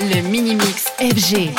Le 0.00 0.20
mini-mix 0.20 0.92
FG. 1.00 1.50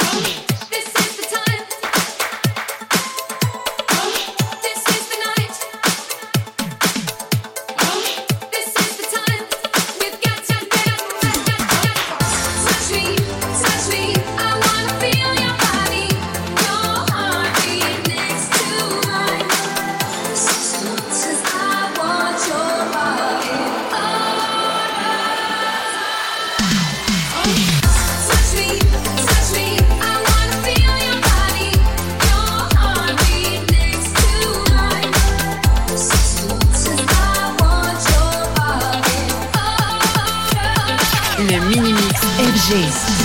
Le 41.48 41.58
mini-mix 41.70 42.20
FG. 42.38 43.19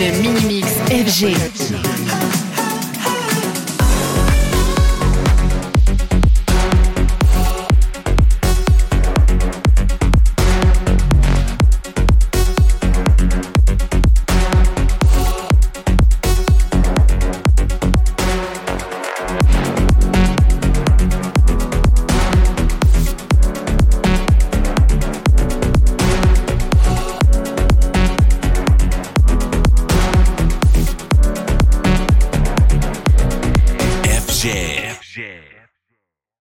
Le 0.00 0.18
mini-mix 0.22 0.66
FG. 0.88 1.36